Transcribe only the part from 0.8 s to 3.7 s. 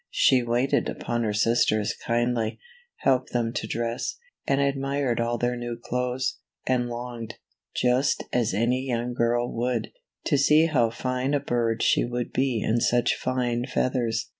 upon her sisters kindly, helped them to